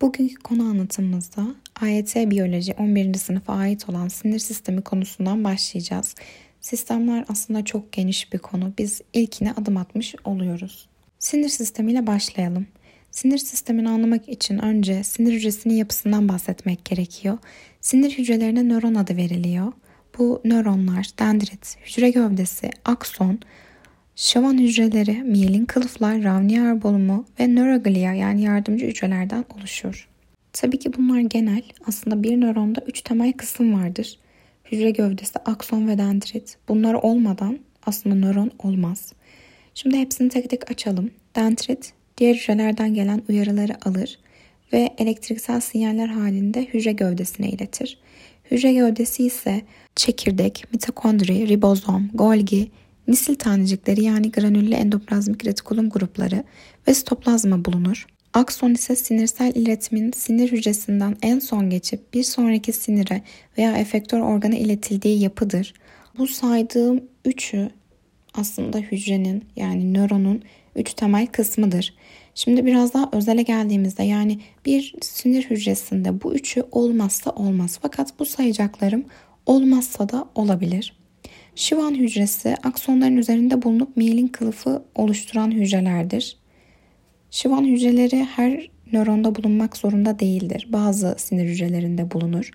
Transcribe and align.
Bugünkü 0.00 0.34
konu 0.34 0.62
anlatımımızda 0.62 1.46
AYT 1.80 2.16
Biyoloji 2.16 2.74
11. 2.78 3.14
sınıfa 3.14 3.52
ait 3.52 3.88
olan 3.88 4.08
sinir 4.08 4.38
sistemi 4.38 4.82
konusundan 4.82 5.44
başlayacağız. 5.44 6.14
Sistemler 6.60 7.24
aslında 7.28 7.64
çok 7.64 7.92
geniş 7.92 8.32
bir 8.32 8.38
konu. 8.38 8.72
Biz 8.78 9.00
ilkine 9.12 9.52
adım 9.52 9.76
atmış 9.76 10.14
oluyoruz. 10.24 10.88
Sinir 11.18 11.48
sistemiyle 11.48 12.06
başlayalım. 12.06 12.66
Sinir 13.10 13.38
sistemini 13.38 13.88
anlamak 13.88 14.28
için 14.28 14.58
önce 14.58 15.04
sinir 15.04 15.32
hücresinin 15.32 15.74
yapısından 15.74 16.28
bahsetmek 16.28 16.84
gerekiyor. 16.84 17.38
Sinir 17.80 18.18
hücrelerine 18.18 18.68
nöron 18.68 18.94
adı 18.94 19.16
veriliyor. 19.16 19.72
Bu 20.18 20.40
nöronlar 20.44 21.08
dendrit, 21.18 21.76
hücre 21.84 22.10
gövdesi, 22.10 22.70
akson, 22.84 23.38
Şavan 24.18 24.58
hücreleri, 24.58 25.22
miyelin 25.22 25.64
kılıflar, 25.64 26.24
Ravnier 26.24 26.82
bulumu 26.82 27.24
ve 27.40 27.54
nöroglia 27.54 28.14
yani 28.14 28.42
yardımcı 28.42 28.86
hücrelerden 28.86 29.44
oluşur. 29.56 30.08
Tabii 30.52 30.78
ki 30.78 30.92
bunlar 30.96 31.20
genel. 31.20 31.62
Aslında 31.86 32.22
bir 32.22 32.40
nöronda 32.40 32.80
üç 32.86 33.02
temel 33.02 33.32
kısım 33.32 33.74
vardır. 33.74 34.18
Hücre 34.64 34.90
gövdesi, 34.90 35.38
akson 35.38 35.88
ve 35.88 35.98
dendrit. 35.98 36.56
Bunlar 36.68 36.94
olmadan 36.94 37.58
aslında 37.86 38.14
nöron 38.14 38.50
olmaz. 38.58 39.12
Şimdi 39.74 39.98
hepsini 39.98 40.28
tek 40.28 40.50
tek 40.50 40.70
açalım. 40.70 41.10
Dendrit 41.36 41.92
diğer 42.18 42.34
hücrelerden 42.34 42.94
gelen 42.94 43.22
uyarıları 43.28 43.88
alır 43.88 44.18
ve 44.72 44.94
elektriksel 44.98 45.60
sinyaller 45.60 46.08
halinde 46.08 46.64
hücre 46.64 46.92
gövdesine 46.92 47.50
iletir. 47.50 47.98
Hücre 48.50 48.72
gövdesi 48.72 49.26
ise 49.26 49.62
çekirdek, 49.96 50.64
mitokondri, 50.72 51.48
ribozom, 51.48 52.10
Golgi, 52.14 52.70
Nisil 53.08 53.34
tanecikleri 53.34 54.04
yani 54.04 54.30
granüllü 54.30 54.74
endoplazmik 54.74 55.46
retikulum 55.46 55.90
grupları 55.90 56.44
ve 56.88 56.94
sitoplazma 56.94 57.64
bulunur. 57.64 58.06
Akson 58.34 58.74
ise 58.74 58.96
sinirsel 58.96 59.52
iletimin 59.54 60.12
sinir 60.12 60.52
hücresinden 60.52 61.16
en 61.22 61.38
son 61.38 61.70
geçip 61.70 62.14
bir 62.14 62.22
sonraki 62.22 62.72
sinire 62.72 63.22
veya 63.58 63.76
efektör 63.76 64.20
organa 64.20 64.56
iletildiği 64.56 65.20
yapıdır. 65.20 65.74
Bu 66.18 66.26
saydığım 66.26 67.04
üçü 67.24 67.70
aslında 68.34 68.78
hücrenin 68.78 69.44
yani 69.56 69.94
nöronun 69.94 70.42
üç 70.76 70.94
temel 70.94 71.26
kısmıdır. 71.26 71.94
Şimdi 72.34 72.66
biraz 72.66 72.94
daha 72.94 73.08
özele 73.12 73.42
geldiğimizde 73.42 74.02
yani 74.02 74.40
bir 74.66 74.94
sinir 75.00 75.50
hücresinde 75.50 76.22
bu 76.22 76.34
üçü 76.34 76.64
olmazsa 76.72 77.30
olmaz. 77.30 77.78
Fakat 77.82 78.18
bu 78.18 78.24
sayacaklarım 78.24 79.04
olmazsa 79.46 80.08
da 80.08 80.28
olabilir. 80.34 80.95
Şivan 81.56 81.94
hücresi 81.94 82.56
aksonların 82.62 83.16
üzerinde 83.16 83.62
bulunup 83.62 83.96
miyelin 83.96 84.28
kılıfı 84.28 84.82
oluşturan 84.94 85.50
hücrelerdir. 85.50 86.36
Şivan 87.30 87.64
hücreleri 87.64 88.24
her 88.24 88.70
nöronda 88.92 89.34
bulunmak 89.34 89.76
zorunda 89.76 90.18
değildir. 90.18 90.66
Bazı 90.68 91.14
sinir 91.18 91.44
hücrelerinde 91.44 92.10
bulunur. 92.10 92.50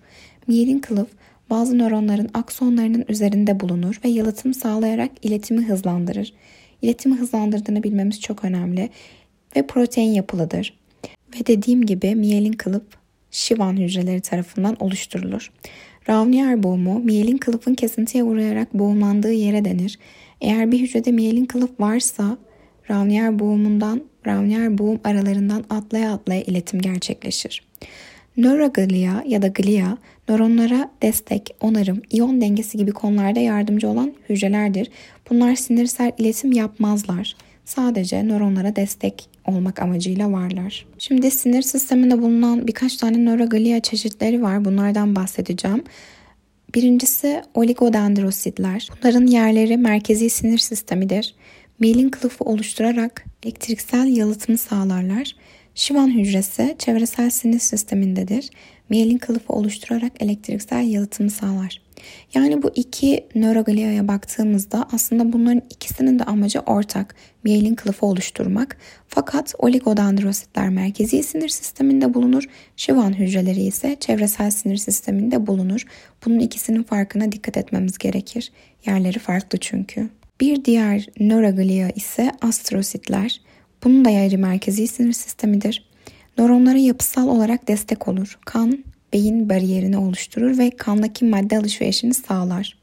Miyelin 0.46 0.78
kılıf 0.78 1.08
bazı 1.50 1.78
nöronların 1.78 2.30
aksonlarının 2.34 3.04
üzerinde 3.08 3.60
bulunur 3.60 4.00
ve 4.04 4.08
yalıtım 4.08 4.54
sağlayarak 4.54 5.10
iletimi 5.22 5.64
hızlandırır. 5.64 6.32
İletimi 6.82 7.16
hızlandırdığını 7.16 7.82
bilmemiz 7.82 8.20
çok 8.20 8.44
önemli 8.44 8.90
ve 9.56 9.66
protein 9.66 10.12
yapılıdır. 10.12 10.78
Ve 11.34 11.46
dediğim 11.46 11.86
gibi 11.86 12.14
miyelin 12.14 12.52
kılıf 12.52 12.84
Şivan 13.30 13.76
hücreleri 13.76 14.20
tarafından 14.20 14.76
oluşturulur. 14.80 15.52
Ravnier 16.08 16.62
boğumu 16.62 16.98
miyelin 16.98 17.36
kılıfın 17.36 17.74
kesintiye 17.74 18.24
uğrayarak 18.24 18.74
boğumlandığı 18.74 19.32
yere 19.32 19.64
denir. 19.64 19.98
Eğer 20.40 20.72
bir 20.72 20.78
hücrede 20.80 21.12
miyelin 21.12 21.44
kılıf 21.44 21.80
varsa 21.80 22.38
Ravnier 22.90 23.38
boğumundan 23.38 24.02
Ravnier 24.26 24.78
boğum 24.78 25.00
aralarından 25.04 25.64
atlaya 25.70 26.12
atlaya 26.12 26.42
iletim 26.42 26.80
gerçekleşir. 26.80 27.62
Nöroglia 28.36 29.22
ya 29.26 29.42
da 29.42 29.48
glia 29.48 29.96
nöronlara 30.28 30.90
destek, 31.02 31.56
onarım, 31.60 32.02
iyon 32.10 32.40
dengesi 32.40 32.78
gibi 32.78 32.92
konularda 32.92 33.40
yardımcı 33.40 33.88
olan 33.88 34.12
hücrelerdir. 34.28 34.90
Bunlar 35.30 35.54
sinirsel 35.54 36.12
iletim 36.18 36.52
yapmazlar. 36.52 37.36
Sadece 37.64 38.22
nöronlara 38.22 38.76
destek 38.76 39.28
olmak 39.46 39.82
amacıyla 39.82 40.32
varlar. 40.32 40.86
Şimdi 40.98 41.30
sinir 41.30 41.62
sisteminde 41.62 42.22
bulunan 42.22 42.66
birkaç 42.66 42.96
tane 42.96 43.24
nöroglia 43.24 43.80
çeşitleri 43.80 44.42
var. 44.42 44.64
Bunlardan 44.64 45.16
bahsedeceğim. 45.16 45.84
Birincisi 46.74 47.42
oligodendrositler. 47.54 48.88
Bunların 48.96 49.26
yerleri 49.26 49.76
merkezi 49.76 50.30
sinir 50.30 50.58
sistemidir. 50.58 51.34
Mielin 51.78 52.08
kılıfı 52.08 52.44
oluşturarak 52.44 53.24
elektriksel 53.42 54.16
yalıtımı 54.16 54.58
sağlarlar. 54.58 55.36
Şivan 55.74 56.18
hücresi 56.18 56.76
çevresel 56.78 57.30
sinir 57.30 57.58
sistemindedir. 57.58 58.50
Mielin 58.88 59.18
kılıfı 59.18 59.52
oluşturarak 59.52 60.12
elektriksel 60.20 60.86
yalıtımı 60.86 61.30
sağlar. 61.30 61.82
Yani 62.34 62.62
bu 62.62 62.70
iki 62.74 63.26
nöroglia'ya 63.34 64.08
baktığımızda 64.08 64.88
aslında 64.92 65.32
bunların 65.32 65.62
ikisinin 65.70 66.18
de 66.18 66.24
amacı 66.24 66.60
ortak. 66.60 67.14
Miyelin 67.44 67.74
kılıfı 67.74 68.06
oluşturmak. 68.06 68.76
Fakat 69.08 69.54
oligodendrositler 69.58 70.68
merkezi 70.68 71.22
sinir 71.22 71.48
sisteminde 71.48 72.14
bulunur. 72.14 72.44
Şivan 72.76 73.18
hücreleri 73.18 73.62
ise 73.62 73.96
çevresel 74.00 74.50
sinir 74.50 74.76
sisteminde 74.76 75.46
bulunur. 75.46 75.86
Bunun 76.26 76.38
ikisinin 76.38 76.82
farkına 76.82 77.32
dikkat 77.32 77.56
etmemiz 77.56 77.98
gerekir. 77.98 78.52
Yerleri 78.86 79.18
farklı 79.18 79.58
çünkü. 79.58 80.08
Bir 80.40 80.64
diğer 80.64 81.06
nöroglia 81.20 81.88
ise 81.88 82.32
astrositler. 82.40 83.40
Bunun 83.84 84.04
da 84.04 84.10
yeri 84.10 84.36
merkezi 84.36 84.86
sinir 84.86 85.12
sistemidir. 85.12 85.88
Nöronlara 86.38 86.78
yapısal 86.78 87.28
olarak 87.28 87.68
destek 87.68 88.08
olur. 88.08 88.38
Kan, 88.46 88.84
beyin 89.12 89.48
bariyerini 89.48 89.98
oluşturur 89.98 90.58
ve 90.58 90.70
kandaki 90.70 91.24
madde 91.24 91.58
alışverişini 91.58 92.14
sağlar. 92.14 92.78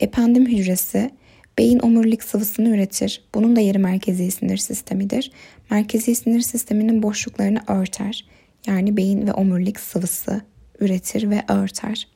Ependim 0.00 0.46
hücresi 0.46 1.10
beyin 1.58 1.78
omurilik 1.78 2.22
sıvısını 2.22 2.68
üretir. 2.68 3.24
Bunun 3.34 3.56
da 3.56 3.60
yeri 3.60 3.78
merkezi 3.78 4.30
sinir 4.30 4.56
sistemidir. 4.56 5.32
Merkezi 5.70 6.14
sinir 6.14 6.40
sisteminin 6.40 7.02
boşluklarını 7.02 7.60
örter. 7.66 8.24
Yani 8.66 8.96
beyin 8.96 9.26
ve 9.26 9.32
omurilik 9.32 9.80
sıvısı 9.80 10.40
üretir 10.80 11.30
ve 11.30 11.42
örter. 11.48 12.08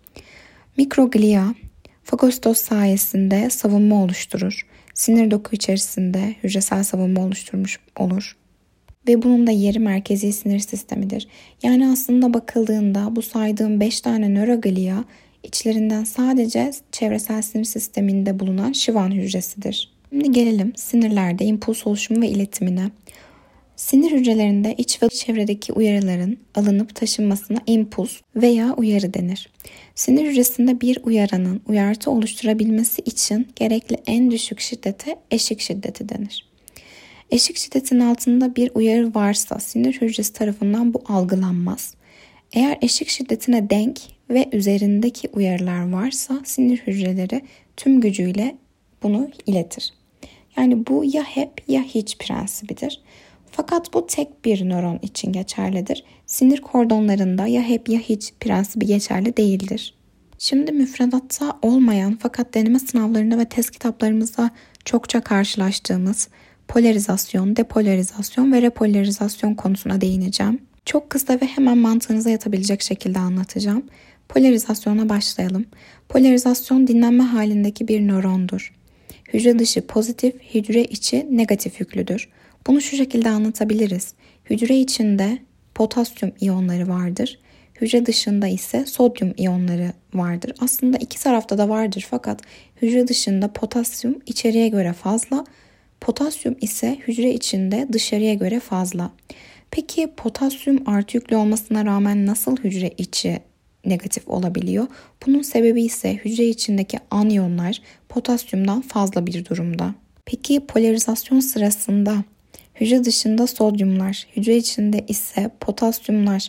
Mikroglia 0.77 1.55
fagostoz 2.05 2.59
sayesinde 2.59 3.51
savunma 3.51 4.03
oluşturur. 4.03 4.67
Sinir 4.95 5.31
doku 5.31 5.57
içerisinde 5.57 6.35
hücresel 6.43 6.85
savunma 6.85 7.25
oluşturmuş 7.25 7.79
olur 7.97 8.37
ve 9.09 9.23
bunun 9.23 9.47
da 9.47 9.51
yeri 9.51 9.79
merkezi 9.79 10.33
sinir 10.33 10.59
sistemidir. 10.59 11.29
Yani 11.63 11.89
aslında 11.89 12.35
bakıldığında 12.35 13.17
bu 13.17 13.23
saydığım 13.23 13.81
5 13.81 14.01
tane 14.01 14.35
nöroglia 14.35 15.05
içlerinden 15.43 16.05
sadece 16.05 16.71
çevresel 16.93 17.43
sinir 17.43 17.65
sisteminde 17.65 18.41
bulunan 18.41 18.73
şivan 18.73 19.11
hücresidir. 19.11 19.93
Şimdi 20.11 20.33
gelelim 20.33 20.73
sinirlerde 20.77 21.45
impuls 21.45 21.87
oluşumu 21.87 22.23
ve 22.23 22.29
iletimine. 22.29 22.91
Sinir 23.77 24.11
hücrelerinde 24.11 24.75
iç 24.79 25.03
ve 25.03 25.09
çevredeki 25.09 25.73
uyarıların 25.73 26.39
alınıp 26.55 26.95
taşınmasına 26.95 27.59
impuls 27.67 28.21
veya 28.37 28.75
uyarı 28.77 29.15
denir. 29.15 29.49
Sinir 29.95 30.31
hücresinde 30.31 30.81
bir 30.81 30.99
uyaranın 31.05 31.63
uyartı 31.69 32.11
oluşturabilmesi 32.11 33.03
için 33.03 33.49
gerekli 33.57 33.97
en 34.07 34.31
düşük 34.31 34.61
şiddete 34.61 35.17
eşik 35.31 35.61
şiddeti 35.61 36.09
denir. 36.09 36.52
Eşik 37.33 37.57
şiddetin 37.57 38.01
altında 38.01 38.57
bir 38.57 38.71
uyarı 38.75 39.15
varsa 39.15 39.59
sinir 39.59 40.01
hücresi 40.01 40.33
tarafından 40.33 40.95
bu 40.95 41.03
algılanmaz. 41.09 41.95
Eğer 42.53 42.79
eşik 42.83 43.09
şiddetine 43.09 43.71
denk 43.71 44.01
ve 44.31 44.49
üzerindeki 44.53 45.29
uyarılar 45.33 45.91
varsa 45.93 46.41
sinir 46.45 46.79
hücreleri 46.79 47.43
tüm 47.77 48.01
gücüyle 48.01 48.57
bunu 49.03 49.31
iletir. 49.47 49.95
Yani 50.57 50.87
bu 50.87 51.05
ya 51.05 51.23
hep 51.23 51.51
ya 51.69 51.83
hiç 51.83 52.19
prensibidir. 52.19 53.01
Fakat 53.51 53.95
bu 53.95 54.07
tek 54.07 54.45
bir 54.45 54.69
nöron 54.69 54.99
için 55.03 55.33
geçerlidir. 55.33 56.05
Sinir 56.27 56.61
kordonlarında 56.61 57.47
ya 57.47 57.63
hep 57.63 57.89
ya 57.89 57.99
hiç 57.99 58.33
prensibi 58.41 58.87
geçerli 58.87 59.37
değildir. 59.37 59.95
Şimdi 60.39 60.73
müfredatta 60.73 61.59
olmayan 61.63 62.19
fakat 62.23 62.55
deneme 62.55 62.79
sınavlarında 62.79 63.39
ve 63.39 63.45
test 63.45 63.71
kitaplarımızda 63.71 64.51
çokça 64.85 65.21
karşılaştığımız 65.21 66.29
polarizasyon, 66.69 67.57
depolarizasyon 67.57 68.53
ve 68.53 68.63
repolarizasyon 68.63 69.55
konusuna 69.55 70.01
değineceğim. 70.01 70.59
Çok 70.85 71.11
kısa 71.11 71.35
ve 71.35 71.47
hemen 71.47 71.79
mantığınıza 71.79 72.31
yatabilecek 72.31 72.83
şekilde 72.83 73.19
anlatacağım. 73.19 73.83
Polarizasyona 74.29 75.09
başlayalım. 75.09 75.67
Polarizasyon 76.09 76.87
dinlenme 76.87 77.25
halindeki 77.25 77.89
bir 77.89 78.09
nörondur. 78.09 78.73
Hücre 79.33 79.59
dışı 79.59 79.87
pozitif, 79.87 80.35
hücre 80.55 80.85
içi 80.85 81.27
negatif 81.31 81.81
yüklüdür. 81.81 82.29
Bunu 82.67 82.81
şu 82.81 82.97
şekilde 82.97 83.29
anlatabiliriz. 83.29 84.15
Hücre 84.51 84.79
içinde 84.79 85.39
potasyum 85.75 86.33
iyonları 86.41 86.89
vardır. 86.89 87.39
Hücre 87.81 88.07
dışında 88.07 88.47
ise 88.47 88.87
sodyum 88.87 89.35
iyonları 89.37 89.93
vardır. 90.15 90.53
Aslında 90.59 90.97
iki 90.97 91.23
tarafta 91.23 91.59
da 91.59 91.69
vardır 91.69 92.07
fakat 92.11 92.41
hücre 92.83 93.09
dışında 93.09 93.53
potasyum 93.53 94.19
içeriye 94.27 94.69
göre 94.69 94.93
fazla, 94.93 95.45
Potasyum 96.03 96.57
ise 96.61 96.99
hücre 97.09 97.31
içinde 97.31 97.89
dışarıya 97.93 98.35
göre 98.35 98.61
fazla. 98.61 99.11
Peki 99.71 100.07
potasyum 100.17 100.89
artı 100.89 101.17
yüklü 101.17 101.37
olmasına 101.37 101.85
rağmen 101.85 102.27
nasıl 102.27 102.57
hücre 102.57 102.91
içi 102.99 103.41
negatif 103.85 104.29
olabiliyor? 104.29 104.87
Bunun 105.27 105.43
sebebi 105.43 105.83
ise 105.83 106.15
hücre 106.15 106.45
içindeki 106.45 106.99
anyonlar 107.11 107.83
potasyumdan 108.09 108.81
fazla 108.81 109.27
bir 109.27 109.45
durumda. 109.45 109.95
Peki 110.25 110.61
polarizasyon 110.61 111.41
sırasında 111.41 112.25
hücre 112.81 113.05
dışında 113.05 113.47
sodyumlar, 113.47 114.27
hücre 114.37 114.57
içinde 114.57 115.05
ise 115.09 115.51
potasyumlar 115.61 116.49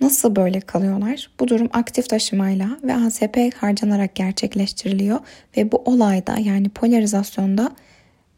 nasıl 0.00 0.36
böyle 0.36 0.60
kalıyorlar? 0.60 1.30
Bu 1.40 1.48
durum 1.48 1.68
aktif 1.72 2.08
taşımayla 2.08 2.78
ve 2.82 2.94
ATP 2.94 3.54
harcanarak 3.56 4.14
gerçekleştiriliyor 4.14 5.20
ve 5.56 5.72
bu 5.72 5.82
olayda 5.84 6.38
yani 6.38 6.68
polarizasyonda 6.68 7.72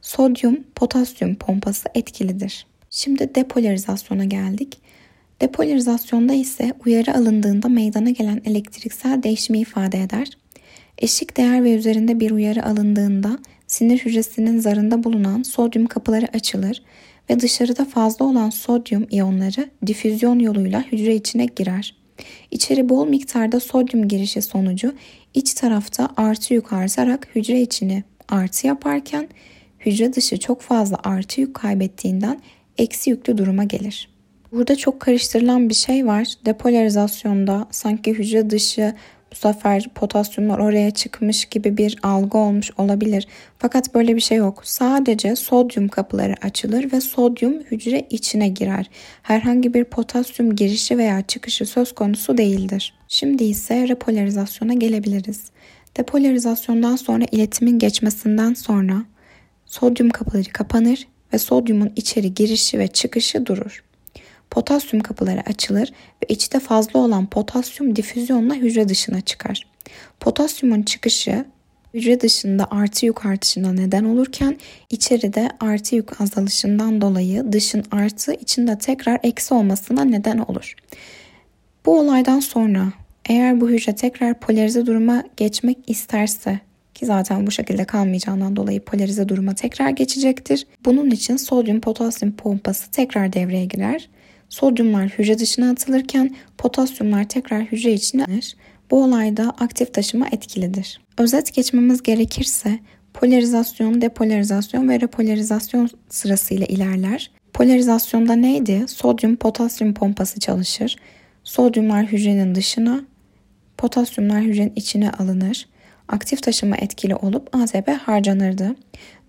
sodyum 0.02 0.64
potasyum 0.74 1.34
pompası 1.34 1.88
etkilidir. 1.94 2.66
Şimdi 2.90 3.34
depolarizasyona 3.34 4.24
geldik. 4.24 4.78
Depolarizasyonda 5.40 6.34
ise 6.34 6.72
uyarı 6.86 7.14
alındığında 7.14 7.68
meydana 7.68 8.10
gelen 8.10 8.40
elektriksel 8.44 9.22
değişimi 9.22 9.58
ifade 9.58 10.02
eder. 10.02 10.28
Eşik 10.98 11.36
değer 11.36 11.64
ve 11.64 11.74
üzerinde 11.74 12.20
bir 12.20 12.30
uyarı 12.30 12.66
alındığında 12.66 13.38
sinir 13.66 13.98
hücresinin 13.98 14.58
zarında 14.58 15.04
bulunan 15.04 15.42
sodyum 15.42 15.86
kapıları 15.86 16.28
açılır 16.34 16.82
ve 17.30 17.40
dışarıda 17.40 17.84
fazla 17.84 18.24
olan 18.24 18.50
sodyum 18.50 19.06
iyonları 19.10 19.70
difüzyon 19.86 20.38
yoluyla 20.38 20.82
hücre 20.82 21.14
içine 21.14 21.46
girer. 21.46 21.96
İçeri 22.50 22.88
bol 22.88 23.06
miktarda 23.08 23.60
sodyum 23.60 24.08
girişi 24.08 24.42
sonucu 24.42 24.94
iç 25.34 25.54
tarafta 25.54 26.08
artı 26.16 26.54
yük 26.54 26.72
artarak 26.72 27.28
hücre 27.34 27.60
içini 27.60 28.04
artı 28.28 28.66
yaparken 28.66 29.28
hücre 29.86 30.12
dışı 30.12 30.40
çok 30.40 30.60
fazla 30.60 30.98
artı 31.04 31.40
yük 31.40 31.54
kaybettiğinden 31.54 32.40
eksi 32.78 33.10
yüklü 33.10 33.38
duruma 33.38 33.64
gelir. 33.64 34.08
Burada 34.52 34.76
çok 34.76 35.00
karıştırılan 35.00 35.68
bir 35.68 35.74
şey 35.74 36.06
var. 36.06 36.28
Depolarizasyonda 36.44 37.66
sanki 37.70 38.12
hücre 38.12 38.50
dışı 38.50 38.94
bu 39.32 39.36
sefer 39.36 39.88
potasyumlar 39.94 40.58
oraya 40.58 40.90
çıkmış 40.90 41.44
gibi 41.44 41.76
bir 41.76 41.98
algı 42.02 42.38
olmuş 42.38 42.70
olabilir. 42.78 43.26
Fakat 43.58 43.94
böyle 43.94 44.16
bir 44.16 44.20
şey 44.20 44.38
yok. 44.38 44.60
Sadece 44.64 45.36
sodyum 45.36 45.88
kapıları 45.88 46.34
açılır 46.42 46.92
ve 46.92 47.00
sodyum 47.00 47.60
hücre 47.70 48.06
içine 48.10 48.48
girer. 48.48 48.90
Herhangi 49.22 49.74
bir 49.74 49.84
potasyum 49.84 50.56
girişi 50.56 50.98
veya 50.98 51.22
çıkışı 51.22 51.66
söz 51.66 51.92
konusu 51.94 52.38
değildir. 52.38 52.94
Şimdi 53.08 53.44
ise 53.44 53.88
repolarizasyona 53.88 54.74
gelebiliriz. 54.74 55.50
Depolarizasyondan 55.96 56.96
sonra 56.96 57.24
iletimin 57.32 57.78
geçmesinden 57.78 58.54
sonra 58.54 59.04
sodyum 59.72 60.10
kapıları 60.10 60.52
kapanır 60.52 61.08
ve 61.32 61.38
sodyumun 61.38 61.92
içeri 61.96 62.34
girişi 62.34 62.78
ve 62.78 62.88
çıkışı 62.88 63.46
durur. 63.46 63.84
Potasyum 64.50 65.02
kapıları 65.02 65.40
açılır 65.40 65.92
ve 66.22 66.26
içte 66.28 66.60
fazla 66.60 67.00
olan 67.00 67.26
potasyum 67.26 67.96
difüzyonla 67.96 68.54
hücre 68.54 68.88
dışına 68.88 69.20
çıkar. 69.20 69.66
Potasyumun 70.20 70.82
çıkışı 70.82 71.44
hücre 71.94 72.20
dışında 72.20 72.68
artı 72.70 73.06
yük 73.06 73.26
artışına 73.26 73.72
neden 73.72 74.04
olurken 74.04 74.58
içeride 74.90 75.50
artı 75.60 75.94
yük 75.94 76.20
azalışından 76.20 77.00
dolayı 77.00 77.52
dışın 77.52 77.84
artı 77.90 78.32
içinde 78.32 78.78
tekrar 78.78 79.20
eksi 79.22 79.54
olmasına 79.54 80.04
neden 80.04 80.38
olur. 80.38 80.74
Bu 81.86 81.98
olaydan 81.98 82.40
sonra 82.40 82.92
eğer 83.28 83.60
bu 83.60 83.70
hücre 83.70 83.94
tekrar 83.94 84.40
polarize 84.40 84.86
duruma 84.86 85.24
geçmek 85.36 85.78
isterse 85.86 86.60
ki 86.94 87.06
zaten 87.06 87.46
bu 87.46 87.50
şekilde 87.50 87.84
kalmayacağından 87.84 88.56
dolayı 88.56 88.84
polarize 88.84 89.28
duruma 89.28 89.54
tekrar 89.54 89.90
geçecektir. 89.90 90.66
Bunun 90.84 91.10
için 91.10 91.36
sodyum 91.36 91.80
potasyum 91.80 92.32
pompası 92.32 92.90
tekrar 92.90 93.32
devreye 93.32 93.64
girer. 93.64 94.08
Sodyumlar 94.48 95.08
hücre 95.08 95.38
dışına 95.38 95.70
atılırken 95.70 96.36
potasyumlar 96.58 97.24
tekrar 97.24 97.62
hücre 97.62 97.92
içine 97.92 98.24
alır. 98.24 98.54
Bu 98.90 99.04
olayda 99.04 99.50
aktif 99.60 99.94
taşıma 99.94 100.28
etkilidir. 100.32 101.00
Özet 101.18 101.54
geçmemiz 101.54 102.02
gerekirse 102.02 102.78
polarizasyon, 103.14 104.02
depolarizasyon 104.02 104.88
ve 104.88 105.00
repolarizasyon 105.00 105.88
sırasıyla 106.08 106.66
ilerler. 106.66 107.30
Polarizasyonda 107.52 108.36
neydi? 108.36 108.84
Sodyum 108.88 109.36
potasyum 109.36 109.94
pompası 109.94 110.40
çalışır. 110.40 110.96
Sodyumlar 111.44 112.06
hücrenin 112.06 112.54
dışına, 112.54 113.00
potasyumlar 113.78 114.42
hücrenin 114.42 114.72
içine 114.76 115.10
alınır 115.10 115.66
aktif 116.12 116.42
taşıma 116.42 116.76
etkili 116.76 117.16
olup 117.16 117.56
ATP 117.56 117.88
harcanırdı. 117.88 118.74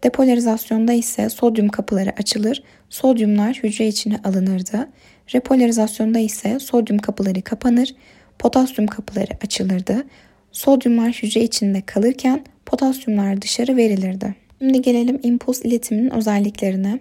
Depolarizasyonda 0.04 0.94
ise 0.94 1.30
sodyum 1.30 1.70
kapıları 1.70 2.14
açılır, 2.20 2.64
sodyumlar 2.90 3.60
hücre 3.64 3.88
içine 3.88 4.20
alınırdı. 4.24 4.90
Repolarizasyonda 5.34 6.20
ise 6.20 6.60
sodyum 6.60 6.98
kapıları 6.98 7.42
kapanır, 7.42 7.96
potasyum 8.40 8.88
kapıları 8.88 9.32
açılırdı. 9.44 10.04
Sodyumlar 10.52 11.12
hücre 11.12 11.42
içinde 11.42 11.82
kalırken 11.82 12.46
potasyumlar 12.66 13.42
dışarı 13.42 13.78
verilirdi. 13.78 14.36
Şimdi 14.60 14.82
gelelim 14.82 15.20
impuls 15.24 15.62
iletiminin 15.62 16.10
özelliklerine. 16.10 17.00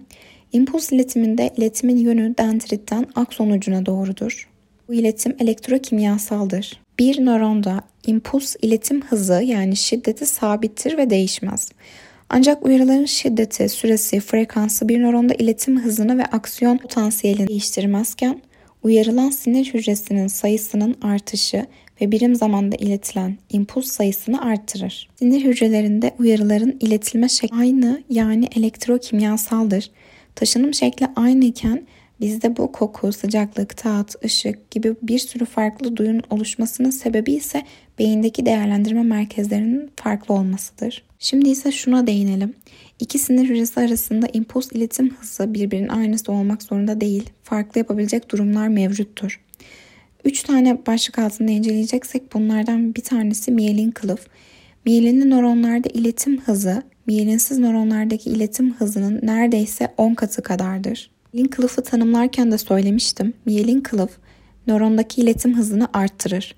İmpuls 0.53 0.93
iletiminde 0.93 1.51
iletimin 1.57 1.97
yönü 1.97 2.35
dendritten 2.39 3.07
akson 3.15 3.51
ucuna 3.51 3.87
doğrudur. 3.87 4.49
Bu 4.89 4.95
iletim 4.95 5.37
elektrokimyasaldır. 5.39 6.81
Bir 6.99 7.27
nöronda 7.27 7.81
impuls 8.07 8.57
iletim 8.63 9.03
hızı 9.03 9.43
yani 9.45 9.77
şiddeti 9.77 10.27
sabittir 10.27 10.99
ve 10.99 11.11
değişmez. 11.11 11.69
Ancak 12.29 12.67
uyarıların 12.67 13.05
şiddeti, 13.05 13.69
süresi, 13.69 14.21
frekansı 14.21 14.89
bir 14.89 15.01
nöronda 15.03 15.35
iletim 15.35 15.81
hızını 15.81 16.19
ve 16.19 16.25
aksiyon 16.25 16.79
potansiyelini 16.79 17.49
değiştirmezken 17.49 18.41
uyarılan 18.83 19.31
sinir 19.31 19.75
hücresinin 19.75 20.27
sayısının 20.27 20.97
artışı 21.03 21.67
ve 22.01 22.13
birim 22.13 22.35
zamanda 22.35 22.77
iletilen 22.77 23.39
impuls 23.51 23.87
sayısını 23.87 24.43
artırır. 24.43 25.09
Sinir 25.19 25.45
hücrelerinde 25.45 26.15
uyarıların 26.19 26.77
iletilme 26.81 27.29
şekli 27.29 27.57
aynı 27.57 28.03
yani 28.11 28.49
elektrokimyasaldır. 28.57 29.91
Taşınım 30.35 30.75
şekli 30.75 31.07
aynı 31.17 31.45
iken 31.45 31.87
Bizde 32.21 32.57
bu 32.57 32.73
koku, 32.73 33.13
sıcaklık, 33.13 33.77
tat, 33.77 34.25
ışık 34.25 34.71
gibi 34.71 34.95
bir 35.03 35.19
sürü 35.19 35.45
farklı 35.45 35.97
duyun 35.97 36.23
oluşmasının 36.31 36.91
sebebi 36.91 37.33
ise 37.33 37.63
beyindeki 37.99 38.47
değerlendirme 38.47 39.03
merkezlerinin 39.03 39.91
farklı 39.97 40.35
olmasıdır. 40.35 41.05
Şimdi 41.19 41.49
ise 41.49 41.73
şuna 41.73 42.07
değinelim. 42.07 42.55
İki 42.99 43.19
sinir 43.19 43.49
hücresi 43.49 43.81
arasında 43.81 44.27
impuls 44.33 44.73
iletim 44.73 45.15
hızı 45.15 45.55
birbirinin 45.55 45.89
aynısı 45.89 46.33
olmak 46.33 46.63
zorunda 46.63 47.01
değil. 47.01 47.31
Farklı 47.43 47.79
yapabilecek 47.79 48.31
durumlar 48.31 48.69
mevcuttur. 48.69 49.41
Üç 50.25 50.43
tane 50.43 50.87
başlık 50.87 51.19
altında 51.19 51.51
inceleyeceksek 51.51 52.35
bunlardan 52.35 52.95
bir 52.95 53.03
tanesi 53.03 53.53
miyelin 53.53 53.91
kılıf. 53.91 54.27
Miyelinli 54.85 55.31
nöronlarda 55.31 55.89
iletim 55.89 56.41
hızı, 56.41 56.83
miyelinsiz 57.07 57.59
nöronlardaki 57.59 58.31
iletim 58.31 58.75
hızının 58.75 59.21
neredeyse 59.23 59.95
10 59.97 60.15
katı 60.15 60.43
kadardır. 60.43 61.12
Miyelin 61.33 61.49
kılıfı 61.49 61.83
tanımlarken 61.83 62.53
de 62.53 62.59
söylemiştim. 62.59 63.35
Miyelin 63.47 63.81
kılıf 63.81 64.11
nörondaki 64.67 65.21
iletim 65.21 65.57
hızını 65.57 65.89
arttırır. 65.93 66.55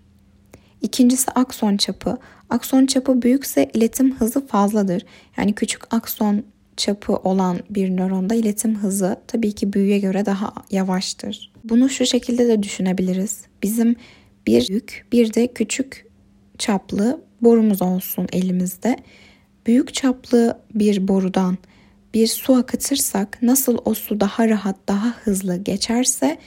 İkincisi 0.83 1.31
akson 1.31 1.77
çapı. 1.77 2.19
Akson 2.51 2.87
çapı 2.87 3.23
büyükse 3.23 3.71
iletim 3.75 4.17
hızı 4.17 4.47
fazladır. 4.47 5.03
Yani 5.37 5.55
küçük 5.55 5.95
akson 5.95 6.43
çapı 6.77 7.17
olan 7.17 7.59
bir 7.71 7.97
nöronda 7.97 8.35
iletim 8.35 8.77
hızı 8.79 9.17
tabii 9.27 9.53
ki 9.53 9.73
büyüye 9.73 9.99
göre 9.99 10.27
daha 10.27 10.53
yavaştır. 10.71 11.53
Bunu 11.65 11.89
şu 11.89 12.07
şekilde 12.07 12.49
de 12.49 12.63
düşünebiliriz. 12.63 13.45
Bizim 13.63 13.97
bir 14.47 14.69
büyük 14.69 15.07
bir 15.13 15.35
de 15.35 15.47
küçük 15.47 16.07
çaplı 16.59 17.21
borumuz 17.41 17.83
olsun 17.83 18.27
elimizde. 18.33 18.97
Büyük 19.67 19.95
çaplı 19.95 20.59
bir 20.75 21.09
borudan 21.09 21.59
bir 22.15 22.27
su 22.27 22.55
akıtırsak 22.55 23.39
nasıl 23.43 23.79
o 23.85 23.95
su 23.95 24.21
daha 24.21 24.49
rahat, 24.49 24.77
daha 24.89 25.09
hızlı 25.09 25.57
geçerse 25.57 26.39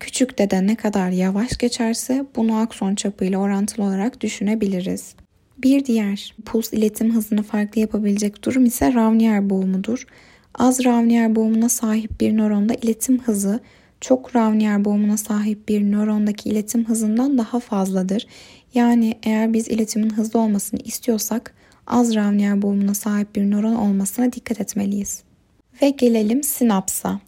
küçükte 0.00 0.50
de 0.50 0.66
ne 0.66 0.76
kadar 0.76 1.10
yavaş 1.10 1.58
geçerse 1.58 2.24
bunu 2.36 2.56
akson 2.56 2.94
çapıyla 2.94 3.38
orantılı 3.38 3.84
olarak 3.84 4.20
düşünebiliriz. 4.20 5.14
Bir 5.58 5.84
diğer 5.84 6.34
puls 6.44 6.72
iletim 6.72 7.14
hızını 7.14 7.42
farklı 7.42 7.80
yapabilecek 7.80 8.44
durum 8.44 8.64
ise 8.64 8.94
Ravnier 8.94 9.50
boğumudur. 9.50 10.06
Az 10.54 10.84
Ravnier 10.84 11.36
boğumuna 11.36 11.68
sahip 11.68 12.20
bir 12.20 12.36
nöronda 12.36 12.74
iletim 12.74 13.18
hızı 13.22 13.60
çok 14.00 14.36
Ravnier 14.36 14.84
boğumuna 14.84 15.16
sahip 15.16 15.68
bir 15.68 15.92
nörondaki 15.92 16.48
iletim 16.48 16.84
hızından 16.84 17.38
daha 17.38 17.60
fazladır. 17.60 18.26
Yani 18.74 19.18
eğer 19.22 19.52
biz 19.52 19.68
iletimin 19.68 20.10
hızlı 20.10 20.40
olmasını 20.40 20.80
istiyorsak 20.80 21.54
az 21.86 22.14
Ravnier 22.14 22.62
boğumuna 22.62 22.94
sahip 22.94 23.36
bir 23.36 23.50
nöron 23.50 23.74
olmasına 23.74 24.32
dikkat 24.32 24.60
etmeliyiz. 24.60 25.22
Ve 25.82 25.90
gelelim 25.90 26.42
sinapsa. 26.42 27.20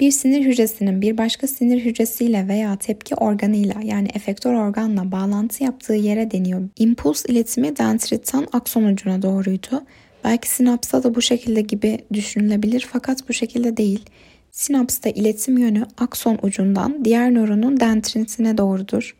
Bir 0.00 0.10
sinir 0.10 0.44
hücresinin 0.44 1.02
bir 1.02 1.18
başka 1.18 1.46
sinir 1.46 1.84
hücresiyle 1.84 2.48
veya 2.48 2.76
tepki 2.76 3.14
organıyla 3.14 3.74
yani 3.84 4.08
efektör 4.14 4.54
organla 4.54 5.12
bağlantı 5.12 5.64
yaptığı 5.64 5.94
yere 5.94 6.30
deniyor. 6.30 6.68
İmpuls 6.78 7.24
iletimi 7.24 7.76
dendritten 7.76 8.46
akson 8.52 8.84
ucuna 8.84 9.22
doğruydu. 9.22 9.84
Belki 10.24 10.48
sinapsa 10.48 11.02
da 11.02 11.14
bu 11.14 11.22
şekilde 11.22 11.60
gibi 11.60 11.98
düşünülebilir 12.12 12.88
fakat 12.92 13.28
bu 13.28 13.32
şekilde 13.32 13.76
değil. 13.76 14.04
Sinapsta 14.50 15.10
iletim 15.10 15.58
yönü 15.58 15.86
akson 15.98 16.38
ucundan 16.42 17.04
diğer 17.04 17.34
nöronun 17.34 17.80
dendritine 17.80 18.58
doğrudur. 18.58 19.16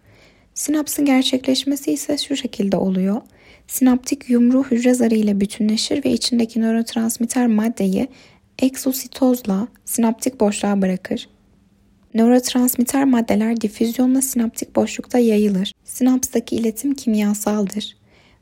Sinapsın 0.55 1.05
gerçekleşmesi 1.05 1.93
ise 1.93 2.19
şu 2.19 2.37
şekilde 2.37 2.77
oluyor. 2.77 3.21
Sinaptik 3.67 4.31
yumru 4.31 4.65
hücre 4.65 4.95
zarı 4.95 5.15
ile 5.15 5.41
bütünleşir 5.41 6.05
ve 6.05 6.13
içindeki 6.13 6.61
nörotransmitter 6.61 7.47
maddeyi 7.47 8.09
eksositozla 8.59 9.69
sinaptik 9.85 10.41
boşluğa 10.41 10.83
bırakır. 10.83 11.29
Nörotransmitter 12.15 13.05
maddeler 13.05 13.61
difüzyonla 13.61 14.23
sinaptik 14.23 14.77
boşlukta 14.77 15.19
yayılır. 15.19 15.73
Sinapstaki 15.85 16.57
iletim 16.57 16.95
kimyasaldır 16.95 17.97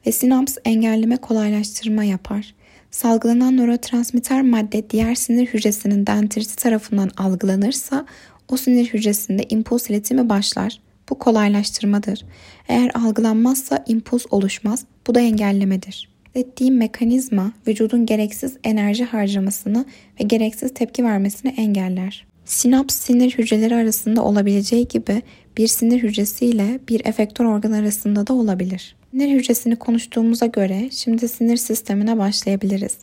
ve 0.06 0.12
sinaps 0.12 0.56
engelleme 0.64 1.16
kolaylaştırma 1.16 2.04
yapar. 2.04 2.54
Salgılanan 2.90 3.56
nörotransmitter 3.56 4.42
madde 4.42 4.90
diğer 4.90 5.14
sinir 5.14 5.46
hücresinin 5.46 6.06
dendriti 6.06 6.56
tarafından 6.56 7.10
algılanırsa 7.16 8.06
o 8.48 8.56
sinir 8.56 8.86
hücresinde 8.86 9.46
impuls 9.48 9.90
iletimi 9.90 10.28
başlar. 10.28 10.81
Bu 11.12 11.18
kolaylaştırmadır. 11.18 12.24
Eğer 12.68 12.90
algılanmazsa 12.94 13.84
impuls 13.88 14.24
oluşmaz. 14.30 14.84
Bu 15.06 15.14
da 15.14 15.20
engellemedir. 15.20 16.08
Ettiğim 16.34 16.76
mekanizma 16.76 17.52
vücudun 17.66 18.06
gereksiz 18.06 18.56
enerji 18.64 19.04
harcamasını 19.04 19.84
ve 20.20 20.24
gereksiz 20.24 20.74
tepki 20.74 21.04
vermesini 21.04 21.54
engeller. 21.56 22.26
Sinaps 22.44 22.94
sinir 22.94 23.38
hücreleri 23.38 23.74
arasında 23.74 24.24
olabileceği 24.24 24.88
gibi 24.88 25.22
bir 25.56 25.66
sinir 25.66 26.02
hücresi 26.02 26.46
ile 26.46 26.80
bir 26.88 27.04
efektör 27.04 27.44
organ 27.44 27.72
arasında 27.72 28.26
da 28.26 28.32
olabilir. 28.32 28.96
Sinir 29.10 29.34
hücresini 29.34 29.76
konuştuğumuza 29.76 30.46
göre 30.46 30.90
şimdi 30.90 31.28
sinir 31.28 31.56
sistemine 31.56 32.18
başlayabiliriz. 32.18 32.96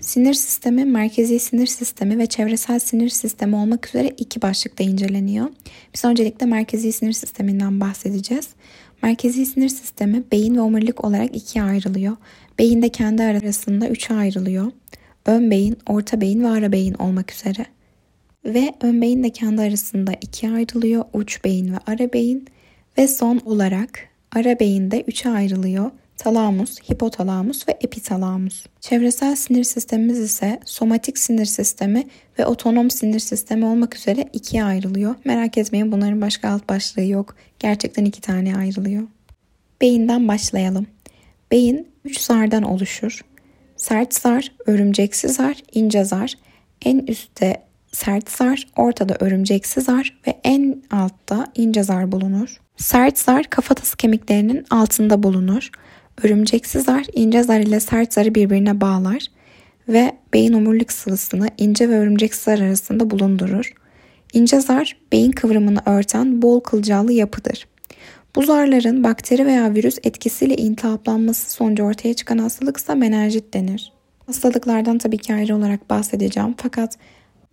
Sinir 0.00 0.34
sistemi, 0.34 0.84
merkezi 0.84 1.38
sinir 1.38 1.66
sistemi 1.66 2.18
ve 2.18 2.26
çevresel 2.26 2.78
sinir 2.78 3.08
sistemi 3.08 3.56
olmak 3.56 3.88
üzere 3.88 4.08
iki 4.08 4.42
başlıkta 4.42 4.84
inceleniyor. 4.84 5.46
Biz 5.94 6.04
öncelikle 6.04 6.46
merkezi 6.46 6.92
sinir 6.92 7.12
sisteminden 7.12 7.80
bahsedeceğiz. 7.80 8.48
Merkezi 9.02 9.46
sinir 9.46 9.68
sistemi 9.68 10.22
beyin 10.32 10.56
ve 10.56 10.60
omurilik 10.60 11.04
olarak 11.04 11.36
ikiye 11.36 11.64
ayrılıyor. 11.64 12.16
Beyin 12.58 12.82
de 12.82 12.88
kendi 12.88 13.22
arasında 13.22 13.88
üçe 13.88 14.14
ayrılıyor. 14.14 14.72
Ön 15.26 15.50
beyin, 15.50 15.76
orta 15.86 16.20
beyin 16.20 16.42
ve 16.42 16.48
ara 16.48 16.72
beyin 16.72 16.94
olmak 16.94 17.32
üzere. 17.32 17.66
Ve 18.44 18.74
ön 18.80 19.02
beyin 19.02 19.24
de 19.24 19.30
kendi 19.30 19.62
arasında 19.62 20.12
ikiye 20.20 20.52
ayrılıyor. 20.52 21.04
Uç 21.12 21.44
beyin 21.44 21.72
ve 21.72 21.78
ara 21.86 22.12
beyin. 22.12 22.46
Ve 22.98 23.08
son 23.08 23.40
olarak 23.44 24.08
ara 24.32 24.60
beyin 24.60 24.90
de 24.90 25.04
üçe 25.06 25.28
ayrılıyor 25.28 25.90
talamus, 26.18 26.78
hipotalamus 26.90 27.68
ve 27.68 27.72
epitalamus. 27.80 28.66
Çevresel 28.80 29.36
sinir 29.36 29.64
sistemimiz 29.64 30.18
ise 30.18 30.60
somatik 30.64 31.18
sinir 31.18 31.44
sistemi 31.44 32.06
ve 32.38 32.46
otonom 32.46 32.90
sinir 32.90 33.18
sistemi 33.18 33.64
olmak 33.64 33.96
üzere 33.96 34.28
ikiye 34.32 34.64
ayrılıyor. 34.64 35.14
Merak 35.24 35.58
etmeyin 35.58 35.92
bunların 35.92 36.20
başka 36.20 36.50
alt 36.50 36.68
başlığı 36.68 37.04
yok. 37.04 37.36
Gerçekten 37.58 38.04
iki 38.04 38.20
tane 38.20 38.56
ayrılıyor. 38.56 39.02
Beyinden 39.80 40.28
başlayalım. 40.28 40.86
Beyin 41.50 41.88
üç 42.04 42.20
zardan 42.20 42.62
oluşur. 42.62 43.24
Sert 43.76 44.14
zar, 44.14 44.52
örümceksi 44.66 45.28
zar, 45.28 45.62
ince 45.72 46.04
zar. 46.04 46.34
En 46.82 46.98
üstte 46.98 47.62
sert 47.92 48.30
zar, 48.30 48.66
ortada 48.76 49.16
örümceksi 49.20 49.80
zar 49.80 50.18
ve 50.26 50.38
en 50.44 50.82
altta 50.90 51.46
ince 51.54 51.82
zar 51.82 52.12
bulunur. 52.12 52.60
Sert 52.76 53.18
zar 53.18 53.44
kafatası 53.44 53.96
kemiklerinin 53.96 54.66
altında 54.70 55.22
bulunur. 55.22 55.70
Örümceksi 56.22 56.80
zar 56.80 57.06
ince 57.12 57.42
zar 57.42 57.60
ile 57.60 57.80
sert 57.80 58.12
zarı 58.12 58.34
birbirine 58.34 58.80
bağlar 58.80 59.26
ve 59.88 60.12
beyin 60.34 60.52
omurilik 60.52 60.92
sıvısını 60.92 61.48
ince 61.58 61.88
ve 61.88 61.98
örümceksi 61.98 62.42
zar 62.42 62.58
arasında 62.58 63.10
bulundurur. 63.10 63.72
İnce 64.32 64.60
zar 64.60 64.96
beyin 65.12 65.32
kıvrımını 65.32 65.80
örten 65.86 66.42
bol 66.42 66.60
kılcallı 66.60 67.12
yapıdır. 67.12 67.66
Bu 68.36 68.42
zarların 68.42 69.04
bakteri 69.04 69.46
veya 69.46 69.74
virüs 69.74 69.98
etkisiyle 70.02 70.56
iltihaplanması 70.56 71.50
sonucu 71.50 71.82
ortaya 71.82 72.14
çıkan 72.14 72.38
hastalık 72.38 72.76
ise 72.76 72.94
menenjit 72.94 73.54
denir. 73.54 73.92
Hastalıklardan 74.26 74.98
tabii 74.98 75.18
ki 75.18 75.34
ayrı 75.34 75.56
olarak 75.56 75.90
bahsedeceğim 75.90 76.54
fakat 76.56 76.96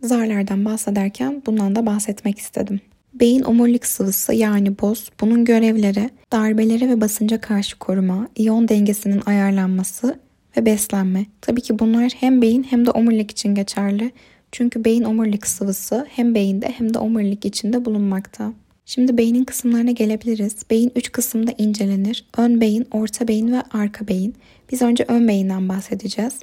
zarlardan 0.01 0.65
bahsederken 0.65 1.43
bundan 1.45 1.75
da 1.75 1.86
bahsetmek 1.86 2.39
istedim. 2.39 2.79
Beyin 3.19 3.43
omurilik 3.43 3.86
sıvısı 3.86 4.34
yani 4.34 4.79
boz 4.79 5.10
bunun 5.22 5.45
görevleri 5.45 6.10
darbelere 6.31 6.89
ve 6.89 7.01
basınca 7.01 7.41
karşı 7.41 7.79
koruma, 7.79 8.27
iyon 8.36 8.67
dengesinin 8.67 9.22
ayarlanması 9.25 10.19
ve 10.57 10.65
beslenme. 10.65 11.25
Tabii 11.41 11.62
ki 11.62 11.79
bunlar 11.79 12.12
hem 12.19 12.41
beyin 12.41 12.63
hem 12.63 12.86
de 12.86 12.91
omurilik 12.91 13.31
için 13.31 13.55
geçerli. 13.55 14.12
Çünkü 14.51 14.86
beyin 14.86 15.03
omurilik 15.03 15.48
sıvısı 15.48 16.07
hem 16.10 16.36
beyinde 16.36 16.74
hem 16.77 16.93
de 16.93 17.00
omurilik 17.00 17.45
içinde 17.45 17.86
bulunmakta. 17.86 18.53
Şimdi 18.86 19.17
beynin 19.17 19.43
kısımlarına 19.43 19.91
gelebiliriz. 19.91 20.55
Beyin 20.69 20.91
üç 20.95 21.12
kısımda 21.12 21.51
incelenir. 21.57 22.25
Ön 22.38 22.62
beyin, 22.62 22.88
orta 22.91 23.27
beyin 23.27 23.51
ve 23.51 23.62
arka 23.72 24.07
beyin. 24.07 24.36
Biz 24.72 24.81
önce 24.81 25.05
ön 25.07 25.27
beyinden 25.27 25.69
bahsedeceğiz. 25.69 26.34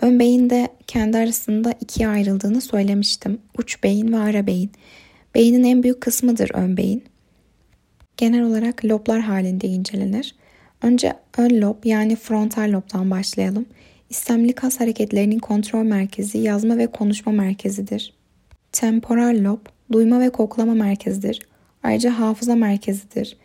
Ön 0.00 0.20
beyin 0.20 0.50
de 0.50 0.68
kendi 0.86 1.18
arasında 1.18 1.74
ikiye 1.80 2.08
ayrıldığını 2.08 2.60
söylemiştim. 2.60 3.38
Uç 3.58 3.82
beyin 3.82 4.12
ve 4.12 4.18
ara 4.18 4.46
beyin. 4.46 4.70
Beynin 5.38 5.64
en 5.64 5.82
büyük 5.82 6.00
kısmıdır 6.00 6.50
ön 6.54 6.76
beyin. 6.76 7.04
Genel 8.16 8.42
olarak 8.42 8.84
loblar 8.84 9.20
halinde 9.20 9.68
incelenir. 9.68 10.34
Önce 10.82 11.12
ön 11.36 11.60
lob 11.60 11.84
yani 11.84 12.16
frontal 12.16 12.72
lobdan 12.72 13.10
başlayalım. 13.10 13.66
İstemli 14.10 14.52
kas 14.52 14.80
hareketlerinin 14.80 15.38
kontrol 15.38 15.82
merkezi, 15.82 16.38
yazma 16.38 16.78
ve 16.78 16.86
konuşma 16.86 17.32
merkezidir. 17.32 18.14
Temporal 18.72 19.44
lob, 19.44 19.58
duyma 19.92 20.20
ve 20.20 20.30
koklama 20.30 20.74
merkezidir. 20.74 21.40
Ayrıca 21.82 22.18
hafıza 22.18 22.56
merkezidir. 22.56 23.36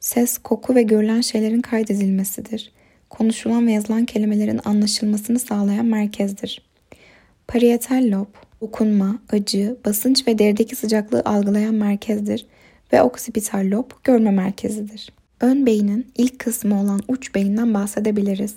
Ses, 0.00 0.38
koku 0.38 0.74
ve 0.74 0.82
görülen 0.82 1.20
şeylerin 1.20 1.62
kaydedilmesidir. 1.62 2.72
Konuşulan 3.10 3.66
ve 3.66 3.72
yazılan 3.72 4.04
kelimelerin 4.04 4.60
anlaşılmasını 4.64 5.38
sağlayan 5.38 5.86
merkezdir. 5.86 6.62
Parietal 7.48 8.10
lob, 8.10 8.28
dokunma, 8.62 9.18
acı, 9.32 9.76
basınç 9.86 10.28
ve 10.28 10.38
derideki 10.38 10.76
sıcaklığı 10.76 11.22
algılayan 11.24 11.74
merkezdir 11.74 12.46
ve 12.92 13.02
oksipital 13.02 13.70
lob 13.70 13.90
görme 14.04 14.30
merkezidir. 14.30 15.12
Ön 15.40 15.66
beynin 15.66 16.06
ilk 16.18 16.38
kısmı 16.38 16.80
olan 16.80 17.00
uç 17.08 17.34
beyinden 17.34 17.74
bahsedebiliriz. 17.74 18.54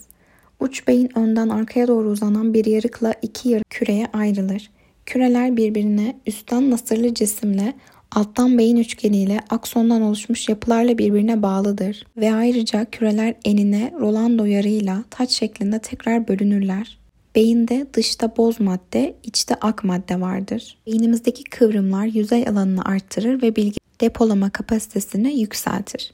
Uç 0.60 0.88
beyin 0.88 1.18
önden 1.18 1.50
arkaya 1.50 1.88
doğru 1.88 2.10
uzanan 2.10 2.54
bir 2.54 2.66
yarıkla 2.66 3.14
iki 3.22 3.50
yarı 3.50 3.64
küreye 3.70 4.08
ayrılır. 4.14 4.72
Küreler 5.06 5.58
birbirine 5.58 6.16
üstten 6.28 6.72
nasırlı 6.72 7.14
cisimle, 7.14 7.74
alttan 8.12 8.58
beyin 8.58 8.78
üçgeniyle 8.78 9.40
aksondan 9.50 10.02
oluşmuş 10.02 10.50
yapılarla 10.50 10.98
birbirine 10.98 11.42
bağlıdır 11.42 12.08
ve 12.18 12.34
ayrıca 12.34 12.86
küreler 12.86 13.36
enine 13.46 13.94
Rolando 14.00 14.46
yarıyla 14.46 15.04
taç 15.10 15.32
şeklinde 15.32 15.80
tekrar 15.80 16.28
bölünürler. 16.28 17.05
Beyinde 17.36 17.88
dışta 17.94 18.38
boz 18.38 18.60
madde, 18.60 19.16
içte 19.24 19.56
ak 19.56 19.84
madde 19.84 20.22
vardır. 20.22 20.78
Beynimizdeki 20.88 21.44
kıvrımlar 21.44 22.06
yüzey 22.06 22.48
alanını 22.48 22.86
arttırır 22.86 23.42
ve 23.42 23.56
bilgi 23.56 23.78
depolama 24.02 24.50
kapasitesini 24.50 25.40
yükseltir. 25.40 26.14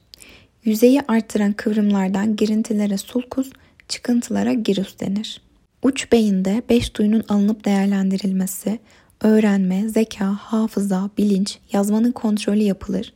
Yüzeyi 0.64 1.02
arttıran 1.08 1.52
kıvrımlardan 1.52 2.36
girintilere 2.36 2.98
sulkus, 2.98 3.50
çıkıntılara 3.88 4.52
girus 4.52 5.00
denir. 5.00 5.40
Uç 5.82 6.12
beyinde 6.12 6.62
beş 6.68 6.96
duyunun 6.96 7.24
alınıp 7.28 7.64
değerlendirilmesi, 7.64 8.78
öğrenme, 9.20 9.88
zeka, 9.88 10.34
hafıza, 10.34 11.10
bilinç, 11.18 11.58
yazmanın 11.72 12.12
kontrolü 12.12 12.62
yapılır. 12.62 13.14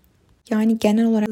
Yani 0.50 0.78
genel 0.78 1.06
olarak 1.06 1.28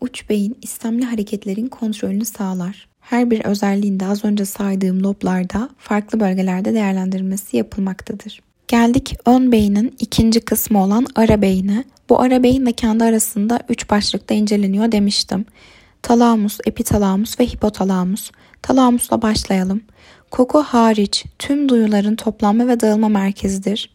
uç 0.00 0.30
beyin 0.30 0.56
istemli 0.62 1.04
hareketlerin 1.04 1.66
kontrolünü 1.66 2.24
sağlar. 2.24 2.91
Her 3.12 3.30
bir 3.30 3.44
özelliğinde 3.44 4.06
az 4.06 4.24
önce 4.24 4.44
saydığım 4.44 5.02
loblarda 5.02 5.68
farklı 5.78 6.20
bölgelerde 6.20 6.74
değerlendirilmesi 6.74 7.56
yapılmaktadır. 7.56 8.40
Geldik 8.68 9.16
ön 9.26 9.52
beynin 9.52 9.96
ikinci 9.98 10.40
kısmı 10.40 10.82
olan 10.84 11.06
ara 11.14 11.42
beyine. 11.42 11.84
Bu 12.08 12.20
ara 12.20 12.42
beyin 12.42 12.66
de 12.66 12.72
kendi 12.72 13.04
arasında 13.04 13.60
üç 13.68 13.90
başlıkta 13.90 14.34
inceleniyor 14.34 14.92
demiştim. 14.92 15.44
Talamus, 16.02 16.58
epitalamus 16.66 17.40
ve 17.40 17.46
hipotalamus. 17.46 18.30
Talamusla 18.62 19.22
başlayalım. 19.22 19.82
Koku 20.30 20.58
hariç 20.58 21.24
tüm 21.38 21.68
duyuların 21.68 22.16
toplanma 22.16 22.68
ve 22.68 22.80
dağılma 22.80 23.08
merkezidir. 23.08 23.90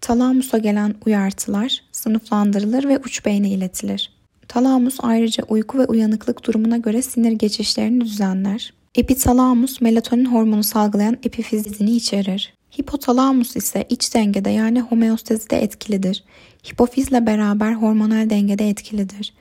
Talamusa 0.00 0.58
gelen 0.58 0.94
uyartılar 1.06 1.82
sınıflandırılır 1.92 2.88
ve 2.88 2.98
uç 2.98 3.26
beyne 3.26 3.50
iletilir. 3.50 4.21
Talamus 4.52 4.98
ayrıca 5.02 5.44
uyku 5.48 5.78
ve 5.78 5.86
uyanıklık 5.86 6.46
durumuna 6.46 6.76
göre 6.76 7.02
sinir 7.02 7.32
geçişlerini 7.32 8.00
düzenler. 8.00 8.74
Epitalamus 8.94 9.80
melatonin 9.80 10.24
hormonu 10.24 10.62
salgılayan 10.62 11.18
epifizini 11.24 11.90
içerir. 11.90 12.54
Hipotalamus 12.78 13.56
ise 13.56 13.86
iç 13.88 14.14
dengede 14.14 14.50
yani 14.50 14.80
homeostazide 14.80 15.56
etkilidir. 15.56 16.24
Hipofizle 16.70 17.26
beraber 17.26 17.72
hormonal 17.72 18.30
dengede 18.30 18.68
etkilidir. 18.68 19.34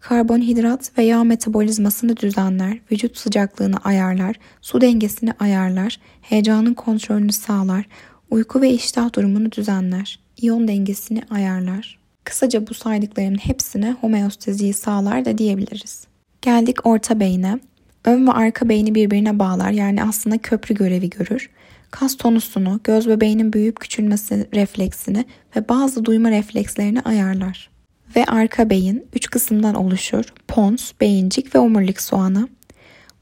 Karbonhidrat 0.00 0.98
ve 0.98 1.02
yağ 1.02 1.24
metabolizmasını 1.24 2.16
düzenler, 2.16 2.78
vücut 2.92 3.16
sıcaklığını 3.16 3.76
ayarlar, 3.84 4.36
su 4.60 4.80
dengesini 4.80 5.32
ayarlar, 5.32 6.00
heyecanın 6.20 6.74
kontrolünü 6.74 7.32
sağlar, 7.32 7.88
uyku 8.30 8.60
ve 8.60 8.70
iştah 8.70 9.14
durumunu 9.14 9.52
düzenler. 9.52 10.20
iyon 10.36 10.68
dengesini 10.68 11.22
ayarlar. 11.30 12.05
Kısaca 12.26 12.66
bu 12.66 12.74
saydıklarımın 12.74 13.38
hepsine 13.38 13.92
homeostaziyi 13.92 14.74
sağlar 14.74 15.24
da 15.24 15.38
diyebiliriz. 15.38 16.06
Geldik 16.42 16.86
orta 16.86 17.20
beyne. 17.20 17.58
Ön 18.04 18.26
ve 18.26 18.30
arka 18.30 18.68
beyni 18.68 18.94
birbirine 18.94 19.38
bağlar 19.38 19.70
yani 19.70 20.02
aslında 20.02 20.38
köprü 20.38 20.74
görevi 20.74 21.10
görür. 21.10 21.50
Kas 21.90 22.16
tonusunu, 22.16 22.80
göz 22.84 23.08
ve 23.08 23.20
beynin 23.20 23.52
büyüyüp 23.52 23.80
küçülmesi 23.80 24.48
refleksini 24.54 25.24
ve 25.56 25.68
bazı 25.68 26.04
duyma 26.04 26.30
reflekslerini 26.30 27.00
ayarlar. 27.00 27.70
Ve 28.16 28.24
arka 28.24 28.70
beyin 28.70 29.06
üç 29.14 29.30
kısımdan 29.30 29.74
oluşur. 29.74 30.24
Pons, 30.48 30.92
beyincik 31.00 31.54
ve 31.54 31.58
omurilik 31.58 32.00
soğanı. 32.00 32.48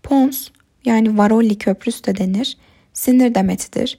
Pons 0.02 0.48
yani 0.84 1.18
Varolli 1.18 1.58
köprüsü 1.58 2.04
de 2.04 2.16
denir. 2.16 2.56
Sinir 2.92 3.34
demetidir. 3.34 3.98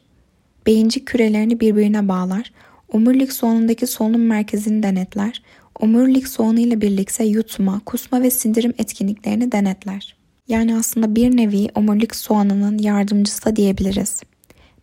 Beyincik 0.66 1.08
kürelerini 1.08 1.60
birbirine 1.60 2.08
bağlar. 2.08 2.52
Omurilik 2.92 3.34
soğanındaki 3.34 3.88
solunum 3.88 4.26
merkezini 4.26 4.84
denetler. 4.84 5.42
Omurilik 5.80 6.28
soğanı 6.28 6.60
ile 6.60 6.82
birlikte 6.82 7.24
yutma, 7.24 7.82
kusma 7.86 8.22
ve 8.22 8.30
sindirim 8.30 8.74
etkinliklerini 8.78 9.52
denetler. 9.52 10.16
Yani 10.48 10.76
aslında 10.76 11.16
bir 11.16 11.38
nevi 11.38 11.68
omurilik 11.76 12.16
soğanının 12.16 12.78
yardımcısı 12.78 13.46
da 13.46 13.56
diyebiliriz. 13.56 14.22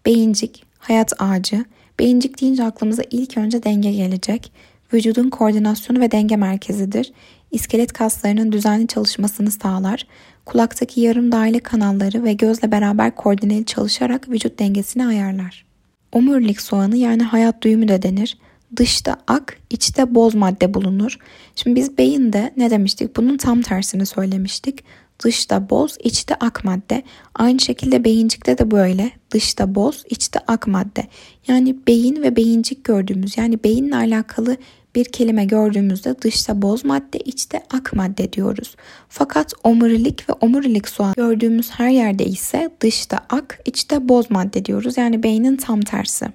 Beyincik, 0.07 0.65
hayat 0.79 1.13
ağacı. 1.19 1.65
Beyincik 1.99 2.41
deyince 2.41 2.65
aklımıza 2.65 3.03
ilk 3.11 3.39
önce 3.39 3.63
denge 3.63 3.93
gelecek. 3.93 4.53
Vücudun 4.93 5.31
koordinasyonu 5.31 6.01
ve 6.01 6.11
denge 6.11 6.37
merkezidir. 6.37 7.13
İskelet 7.51 7.93
kaslarının 7.93 8.53
düzenli 8.53 8.87
çalışmasını 8.87 9.51
sağlar. 9.51 10.07
Kulaktaki 10.47 11.01
yarım 11.01 11.33
daire 11.33 11.59
kanalları 11.59 12.25
ve 12.25 12.33
gözle 12.33 12.73
beraber 12.73 13.15
koordineli 13.15 13.65
çalışarak 13.65 14.29
vücut 14.29 14.59
dengesini 14.59 15.07
ayarlar. 15.07 15.72
Omurilik 16.13 16.61
soğanı 16.61 16.97
yani 16.97 17.23
hayat 17.23 17.63
duyumu 17.63 17.89
da 17.89 18.03
denir. 18.03 18.39
Dışta 18.77 19.17
ak, 19.27 19.59
içte 19.71 20.15
boz 20.15 20.35
madde 20.35 20.75
bulunur. 20.75 21.19
Şimdi 21.57 21.77
biz 21.77 21.99
beyinde 21.99 22.53
ne 22.57 22.71
demiştik? 22.71 23.17
Bunun 23.17 23.37
tam 23.37 23.63
tersini 23.63 24.07
söylemiştik. 24.07 24.85
Dışta 25.25 25.71
boz, 25.71 25.97
içte 26.05 26.35
ak 26.35 26.65
madde. 26.65 27.03
Aynı 27.35 27.61
şekilde 27.61 28.05
beyincikte 28.05 28.59
de 28.59 28.71
böyle. 28.71 29.11
Dışta 29.31 29.75
boz, 29.75 30.05
içte 30.11 30.39
ak 30.47 30.67
madde. 30.67 31.07
Yani 31.49 31.77
beyin 31.87 32.23
ve 32.23 32.37
beyincik 32.37 32.85
gördüğümüz 32.85 33.39
yani 33.39 33.65
beyinle 33.65 33.97
alakalı 33.97 34.57
bir 34.95 35.05
kelime 35.05 35.45
gördüğümüzde 35.45 36.23
dışta 36.23 36.63
boz 36.63 36.85
madde, 36.85 37.19
içte 37.19 37.63
ak 37.71 37.93
madde 37.93 38.33
diyoruz. 38.33 38.77
Fakat 39.09 39.53
omurilik 39.65 40.29
ve 40.29 40.33
omurilik 40.33 40.89
soğan 40.89 41.15
gördüğümüz 41.17 41.71
her 41.71 41.91
yerde 41.91 42.25
ise 42.25 42.71
dışta 42.81 43.19
ak, 43.31 43.61
içte 43.65 44.09
boz 44.09 44.31
madde 44.31 44.65
diyoruz. 44.65 44.97
Yani 44.97 45.23
beynin 45.23 45.57
tam 45.57 45.81
tersi. 45.81 46.27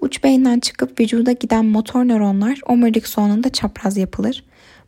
Uç 0.00 0.24
beyinden 0.24 0.60
çıkıp 0.60 1.00
vücuda 1.00 1.32
giden 1.32 1.64
motor 1.64 2.04
nöronlar 2.04 2.60
omurilik 2.66 3.06
soğanında 3.06 3.48
çapraz 3.48 3.96
yapılır. 3.96 4.44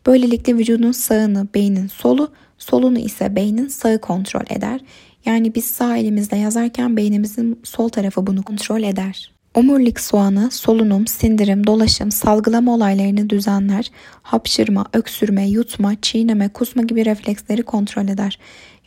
Böylelikle 0.06 0.56
vücudun 0.56 0.92
sağını 0.92 1.46
beynin 1.54 1.86
solu, 1.86 2.32
solunu 2.58 2.98
ise 2.98 3.36
beynin 3.36 3.68
sağı 3.68 4.00
kontrol 4.00 4.44
eder. 4.50 4.80
Yani 5.24 5.54
biz 5.54 5.64
sağ 5.64 5.96
elimizle 5.96 6.36
yazarken 6.36 6.96
beynimizin 6.96 7.60
sol 7.64 7.88
tarafı 7.88 8.26
bunu 8.26 8.42
kontrol 8.42 8.82
eder. 8.82 9.33
Omurilik 9.54 10.00
soğanı 10.00 10.50
solunum, 10.50 11.06
sindirim, 11.06 11.66
dolaşım, 11.66 12.10
salgılama 12.10 12.74
olaylarını 12.74 13.30
düzenler, 13.30 13.90
hapşırma, 14.22 14.86
öksürme, 14.92 15.48
yutma, 15.48 16.00
çiğneme, 16.02 16.48
kusma 16.48 16.82
gibi 16.82 17.04
refleksleri 17.04 17.62
kontrol 17.62 18.08
eder. 18.08 18.38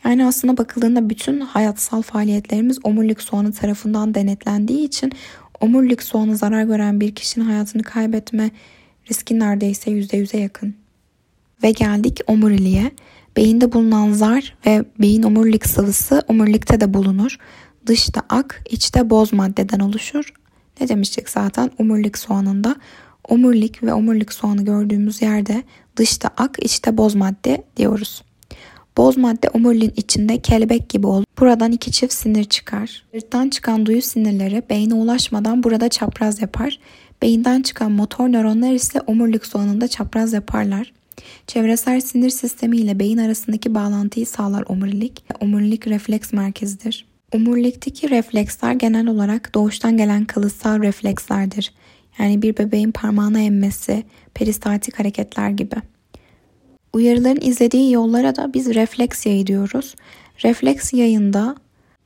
Yani 0.04 0.26
aslında 0.26 0.56
bakıldığında 0.56 1.10
bütün 1.10 1.40
hayatsal 1.40 2.02
faaliyetlerimiz 2.02 2.78
omurilik 2.82 3.22
soğanı 3.22 3.52
tarafından 3.52 4.14
denetlendiği 4.14 4.86
için 4.86 5.12
omurilik 5.60 6.02
soğanı 6.02 6.36
zarar 6.36 6.62
gören 6.62 7.00
bir 7.00 7.14
kişinin 7.14 7.44
hayatını 7.44 7.82
kaybetme 7.82 8.50
riski 9.10 9.38
neredeyse 9.38 9.90
%100'e 9.90 10.40
yakın. 10.40 10.74
Ve 11.62 11.70
geldik 11.70 12.20
omuriliğe. 12.26 12.90
Beyinde 13.36 13.72
bulunan 13.72 14.12
zar 14.12 14.56
ve 14.66 14.84
beyin 15.00 15.22
omurilik 15.22 15.66
sıvısı 15.66 16.22
omurilikte 16.28 16.80
de 16.80 16.94
bulunur. 16.94 17.36
Dışta 17.86 18.22
ak, 18.28 18.62
içte 18.70 19.10
boz 19.10 19.32
maddeden 19.32 19.80
oluşur. 19.80 20.32
Ne 20.80 20.88
demiştik 20.88 21.28
zaten 21.28 21.70
omurilik 21.78 22.18
soğanında? 22.18 22.76
Omurilik 23.28 23.82
ve 23.82 23.94
omurilik 23.94 24.32
soğanı 24.32 24.64
gördüğümüz 24.64 25.22
yerde 25.22 25.62
dışta 25.96 26.30
ak, 26.36 26.56
içte 26.62 26.96
boz 26.96 27.14
madde 27.14 27.64
diyoruz. 27.76 28.22
Boz 28.96 29.16
madde 29.16 29.48
omuriliğin 29.48 29.92
içinde 29.96 30.38
kelebek 30.38 30.88
gibi 30.88 31.06
olur. 31.06 31.24
Buradan 31.40 31.72
iki 31.72 31.92
çift 31.92 32.12
sinir 32.12 32.44
çıkar. 32.44 33.04
Sırttan 33.14 33.48
çıkan 33.48 33.86
duyu 33.86 34.02
sinirleri 34.02 34.62
beyne 34.70 34.94
ulaşmadan 34.94 35.62
burada 35.62 35.88
çapraz 35.88 36.42
yapar. 36.42 36.78
Beyinden 37.22 37.62
çıkan 37.62 37.92
motor 37.92 38.28
nöronlar 38.28 38.72
ise 38.72 39.00
omurilik 39.00 39.46
soğanında 39.46 39.88
çapraz 39.88 40.32
yaparlar. 40.32 40.92
Çevresel 41.46 42.00
sinir 42.00 42.30
sistemi 42.30 42.76
ile 42.76 42.98
beyin 42.98 43.18
arasındaki 43.18 43.74
bağlantıyı 43.74 44.26
sağlar 44.26 44.64
omurilik. 44.68 45.24
Omurilik 45.40 45.86
refleks 45.86 46.32
merkezidir. 46.32 47.06
Omurilikteki 47.34 48.10
refleksler 48.10 48.72
genel 48.72 49.06
olarak 49.06 49.54
doğuştan 49.54 49.96
gelen 49.96 50.24
kalıtsal 50.24 50.82
reflekslerdir. 50.82 51.72
Yani 52.18 52.42
bir 52.42 52.56
bebeğin 52.56 52.90
parmağına 52.90 53.40
emmesi, 53.40 54.04
peristaltik 54.34 54.98
hareketler 54.98 55.50
gibi. 55.50 55.76
Uyarıların 56.92 57.40
izlediği 57.40 57.92
yollara 57.92 58.36
da 58.36 58.54
biz 58.54 58.74
refleks 58.74 59.26
yayı 59.26 59.46
diyoruz. 59.46 59.94
Refleks 60.44 60.92
yayında 60.92 61.56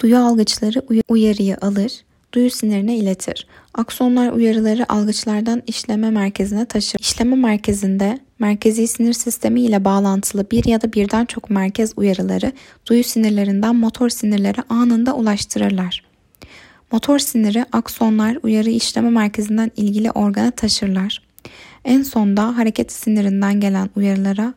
duyu 0.00 0.18
algıçları 0.18 0.82
uyarıyı 1.08 1.56
alır, 1.61 2.04
duyu 2.33 2.51
sinirine 2.51 2.97
iletir. 2.97 3.47
Aksonlar 3.75 4.33
uyarıları 4.33 4.92
algıçlardan 4.92 5.62
işleme 5.66 6.11
merkezine 6.11 6.64
taşır. 6.64 7.01
İşleme 7.01 7.37
merkezinde 7.37 8.18
merkezi 8.38 8.88
sinir 8.88 9.12
sistemi 9.12 9.61
ile 9.61 9.85
bağlantılı 9.85 10.51
bir 10.51 10.64
ya 10.64 10.83
da 10.83 10.92
birden 10.92 11.25
çok 11.25 11.51
merkez 11.51 11.92
uyarıları 11.97 12.53
duyu 12.87 13.05
sinirlerinden 13.05 13.77
motor 13.77 14.09
sinirlere 14.09 14.62
anında 14.68 15.14
ulaştırırlar. 15.14 16.05
Motor 16.92 17.18
siniri 17.18 17.64
aksonlar 17.73 18.38
uyarı 18.42 18.71
işleme 18.71 19.11
merkezinden 19.11 19.71
ilgili 19.77 20.11
organa 20.11 20.51
taşırlar. 20.51 21.23
En 21.85 22.03
sonda 22.03 22.57
hareket 22.57 22.92
sinirinden 22.92 23.61
gelen 23.61 23.90
uyarılara 23.97 24.55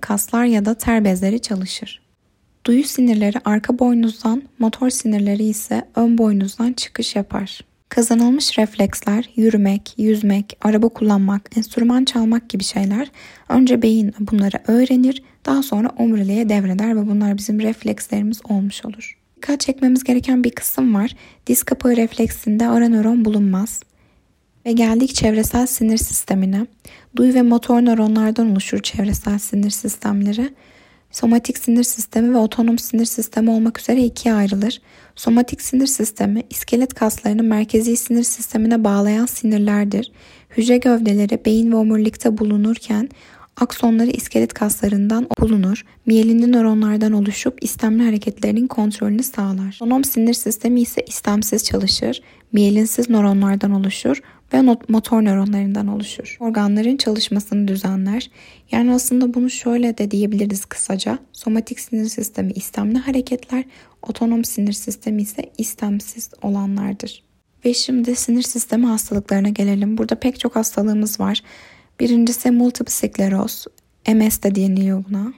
kaslar 0.00 0.44
ya 0.44 0.64
da 0.64 0.74
ter 0.74 1.04
bezleri 1.04 1.40
çalışır. 1.40 2.07
Duyu 2.66 2.84
sinirleri 2.84 3.38
arka 3.44 3.78
boynuzdan, 3.78 4.42
motor 4.58 4.90
sinirleri 4.90 5.44
ise 5.44 5.84
ön 5.96 6.18
boynuzdan 6.18 6.72
çıkış 6.72 7.16
yapar. 7.16 7.60
Kazanılmış 7.88 8.58
refleksler, 8.58 9.30
yürümek, 9.36 9.94
yüzmek, 9.98 10.58
araba 10.60 10.88
kullanmak, 10.88 11.56
enstrüman 11.56 12.04
çalmak 12.04 12.48
gibi 12.48 12.64
şeyler 12.64 13.10
önce 13.48 13.82
beyin 13.82 14.14
bunları 14.20 14.56
öğrenir, 14.66 15.22
daha 15.46 15.62
sonra 15.62 15.88
omuriliğe 15.98 16.48
devreder 16.48 16.96
ve 16.96 17.06
bunlar 17.06 17.38
bizim 17.38 17.60
reflekslerimiz 17.60 18.40
olmuş 18.48 18.84
olur. 18.84 19.18
Dikkat 19.36 19.60
çekmemiz 19.60 20.04
gereken 20.04 20.44
bir 20.44 20.50
kısım 20.50 20.94
var. 20.94 21.10
Diz 21.46 21.62
kapağı 21.62 21.96
refleksinde 21.96 22.68
ara 22.68 22.88
nöron 22.88 23.24
bulunmaz. 23.24 23.82
Ve 24.66 24.72
geldik 24.72 25.14
çevresel 25.14 25.66
sinir 25.66 25.96
sistemine. 25.96 26.66
Duyu 27.16 27.34
ve 27.34 27.42
motor 27.42 27.80
nöronlardan 27.80 28.50
oluşur 28.50 28.82
çevresel 28.82 29.38
sinir 29.38 29.70
sistemleri. 29.70 30.50
Somatik 31.10 31.58
sinir 31.58 31.82
sistemi 31.82 32.34
ve 32.34 32.38
otonom 32.38 32.78
sinir 32.78 33.04
sistemi 33.04 33.50
olmak 33.50 33.80
üzere 33.80 34.04
ikiye 34.04 34.34
ayrılır. 34.34 34.80
Somatik 35.16 35.62
sinir 35.62 35.86
sistemi 35.86 36.42
iskelet 36.50 36.94
kaslarını 36.94 37.42
merkezi 37.42 37.96
sinir 37.96 38.22
sistemine 38.22 38.84
bağlayan 38.84 39.26
sinirlerdir. 39.26 40.12
Hücre 40.56 40.76
gövdeleri 40.76 41.44
beyin 41.44 41.72
ve 41.72 41.76
omurilikte 41.76 42.38
bulunurken 42.38 43.08
aksonları 43.60 44.10
iskelet 44.10 44.54
kaslarından 44.54 45.28
bulunur. 45.40 45.84
Miyelinli 46.06 46.52
nöronlardan 46.52 47.12
oluşup 47.12 47.64
istemli 47.64 48.02
hareketlerinin 48.02 48.66
kontrolünü 48.66 49.22
sağlar. 49.22 49.78
Otonom 49.80 50.04
sinir 50.04 50.34
sistemi 50.34 50.80
ise 50.80 51.00
istemsiz 51.06 51.64
çalışır. 51.64 52.22
Miyelinsiz 52.52 53.10
nöronlardan 53.10 53.70
oluşur 53.70 54.20
ve 54.52 54.76
motor 54.88 55.22
nöronlarından 55.22 55.86
oluşur. 55.86 56.36
Organların 56.40 56.96
çalışmasını 56.96 57.68
düzenler. 57.68 58.30
Yani 58.70 58.94
aslında 58.94 59.34
bunu 59.34 59.50
şöyle 59.50 59.98
de 59.98 60.10
diyebiliriz 60.10 60.64
kısaca. 60.64 61.18
Somatik 61.32 61.80
sinir 61.80 62.08
sistemi 62.08 62.52
istemli 62.52 62.98
hareketler, 62.98 63.64
otonom 64.02 64.44
sinir 64.44 64.72
sistemi 64.72 65.22
ise 65.22 65.50
istemsiz 65.58 66.30
olanlardır. 66.42 67.22
Ve 67.64 67.74
şimdi 67.74 68.16
sinir 68.16 68.42
sistemi 68.42 68.86
hastalıklarına 68.86 69.48
gelelim. 69.48 69.98
Burada 69.98 70.14
pek 70.14 70.40
çok 70.40 70.56
hastalığımız 70.56 71.20
var. 71.20 71.42
Birincisi 72.00 72.50
multiple 72.50 72.90
skleroz, 72.90 73.66
MS 74.08 74.42
de 74.42 74.54
deniliyor 74.54 75.04
buna. 75.08 75.32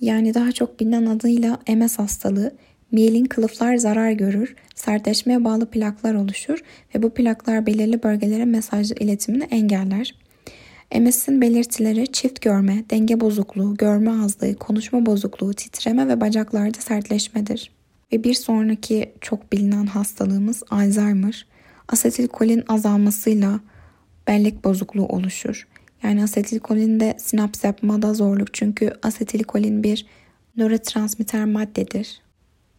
Yani 0.00 0.34
daha 0.34 0.52
çok 0.52 0.80
bilinen 0.80 1.06
adıyla 1.06 1.58
MS 1.68 1.98
hastalığı 1.98 2.52
Miyelin 2.92 3.24
kılıflar 3.24 3.76
zarar 3.76 4.10
görür, 4.10 4.54
sertleşmeye 4.74 5.44
bağlı 5.44 5.70
plaklar 5.70 6.14
oluşur 6.14 6.58
ve 6.94 7.02
bu 7.02 7.10
plaklar 7.10 7.66
belirli 7.66 8.02
bölgelere 8.02 8.44
mesaj 8.44 8.90
iletimini 8.90 9.44
engeller. 9.44 10.14
MS'in 11.00 11.40
belirtileri 11.40 12.12
çift 12.12 12.40
görme, 12.40 12.84
denge 12.90 13.20
bozukluğu, 13.20 13.76
görme 13.76 14.10
azlığı, 14.10 14.54
konuşma 14.56 15.06
bozukluğu, 15.06 15.54
titreme 15.54 16.08
ve 16.08 16.20
bacaklarda 16.20 16.80
sertleşmedir. 16.80 17.70
Ve 18.12 18.24
bir 18.24 18.34
sonraki 18.34 19.12
çok 19.20 19.52
bilinen 19.52 19.86
hastalığımız 19.86 20.62
Alzheimer. 20.70 21.46
Asetilkolin 21.88 22.64
azalmasıyla 22.68 23.60
bellek 24.28 24.64
bozukluğu 24.64 25.06
oluşur. 25.06 25.68
Yani 26.02 26.22
asetilkolinde 26.22 27.14
sinaps 27.18 27.64
yapmada 27.64 28.14
zorluk 28.14 28.54
çünkü 28.54 28.92
asetilkolin 29.02 29.82
bir 29.82 30.06
nörotransmitter 30.56 31.44
maddedir. 31.44 32.20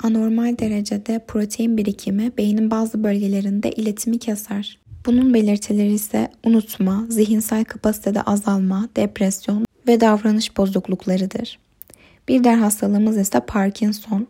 Anormal 0.03 0.57
derecede 0.57 1.25
protein 1.27 1.77
birikimi 1.77 2.31
beynin 2.37 2.71
bazı 2.71 3.03
bölgelerinde 3.03 3.71
iletimi 3.71 4.19
keser. 4.19 4.79
Bunun 5.05 5.33
belirtileri 5.33 5.93
ise 5.93 6.31
unutma, 6.43 7.05
zihinsel 7.09 7.65
kapasitede 7.65 8.21
azalma, 8.21 8.89
depresyon 8.95 9.65
ve 9.87 10.01
davranış 10.01 10.57
bozukluklarıdır. 10.57 11.59
Bir 12.27 12.43
diğer 12.43 12.57
hastalığımız 12.57 13.17
ise 13.17 13.39
Parkinson. 13.39 14.27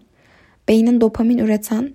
Beynin 0.68 1.02
dopamin 1.02 1.38
üreten 1.38 1.94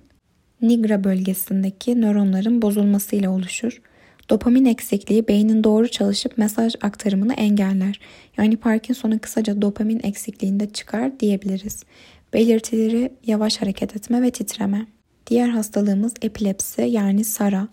nigra 0.61 1.03
bölgesindeki 1.03 2.01
nöronların 2.01 2.61
bozulmasıyla 2.61 3.29
oluşur. 3.29 3.81
Dopamin 4.29 4.65
eksikliği 4.65 5.27
beynin 5.27 5.63
doğru 5.63 5.87
çalışıp 5.87 6.37
mesaj 6.37 6.73
aktarımını 6.81 7.33
engeller. 7.33 7.99
Yani 8.37 8.57
Parkinson'un 8.57 9.17
kısaca 9.17 9.61
dopamin 9.61 9.99
eksikliğinde 10.03 10.69
çıkar 10.69 11.19
diyebiliriz. 11.19 11.83
Belirtileri 12.33 13.11
yavaş 13.25 13.61
hareket 13.61 13.95
etme 13.95 14.21
ve 14.21 14.31
titreme. 14.31 14.85
Diğer 15.27 15.49
hastalığımız 15.49 16.13
epilepsi 16.21 16.81
yani 16.81 17.23
SARA. 17.23 17.67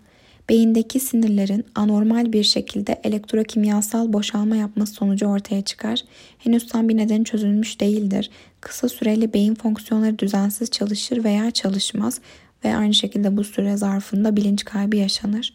Beyindeki 0.49 0.99
sinirlerin 0.99 1.65
anormal 1.75 2.33
bir 2.33 2.43
şekilde 2.43 3.01
elektrokimyasal 3.03 4.13
boşalma 4.13 4.55
yapması 4.55 4.93
sonucu 4.93 5.25
ortaya 5.25 5.61
çıkar. 5.61 5.99
Henüz 6.37 6.67
tam 6.67 6.89
bir 6.89 6.97
neden 6.97 7.23
çözülmüş 7.23 7.81
değildir. 7.81 8.29
Kısa 8.61 8.89
süreli 8.89 9.33
beyin 9.33 9.55
fonksiyonları 9.55 10.19
düzensiz 10.19 10.71
çalışır 10.71 11.23
veya 11.23 11.51
çalışmaz 11.51 12.21
ve 12.65 12.75
aynı 12.75 12.93
şekilde 12.93 13.37
bu 13.37 13.43
süre 13.43 13.77
zarfında 13.77 14.35
bilinç 14.35 14.65
kaybı 14.65 14.95
yaşanır. 14.95 15.53